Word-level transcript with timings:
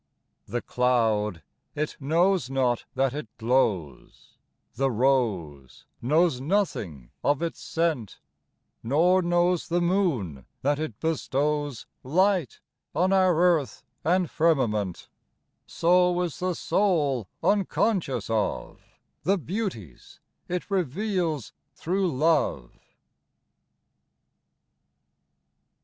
The 0.47 0.63
cloud, 0.63 1.43
it 1.75 1.95
knows 1.99 2.49
not 2.49 2.85
that 2.95 3.13
it 3.13 3.27
glows; 3.37 4.35
The 4.73 4.89
rose 4.89 5.85
knows 6.01 6.41
nothing 6.41 7.11
of 7.23 7.43
its 7.43 7.59
scent; 7.61 8.19
Nor 8.81 9.21
knows 9.21 9.67
the 9.67 9.79
moon 9.79 10.47
that 10.63 10.79
it 10.79 10.99
bestows 10.99 11.85
Light 12.03 12.61
on 12.95 13.13
our 13.13 13.35
earth 13.35 13.83
and 14.03 14.27
firmament 14.27 15.07
So 15.67 16.19
is 16.23 16.39
the 16.39 16.55
soul 16.55 17.27
unconscious 17.43 18.27
of 18.27 18.81
The 19.21 19.37
beauties 19.37 20.19
it 20.47 20.71
reveals 20.71 21.53
through 21.75 22.11
LOVE. 22.11 22.71